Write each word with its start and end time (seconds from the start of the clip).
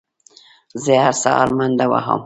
زه 0.83 0.93
هره 1.05 1.13
سهار 1.23 1.49
منډه 1.57 1.85
وهم 1.91 2.19